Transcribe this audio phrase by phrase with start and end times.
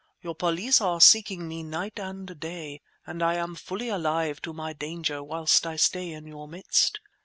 [0.23, 4.73] Your police are seeking me night and day, and I am fully alive to my
[4.73, 6.99] danger whilst I stay in your midst.